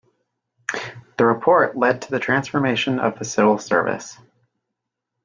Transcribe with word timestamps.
The 1.17 1.25
report 1.27 1.77
led 1.77 2.01
to 2.01 2.09
the 2.09 2.17
transformation 2.17 2.97
of 2.99 3.19
the 3.19 3.23
civil 3.23 3.59
service. 3.59 4.17